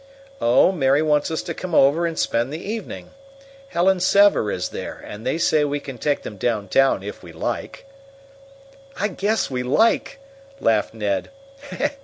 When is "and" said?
2.07-2.17, 5.05-5.27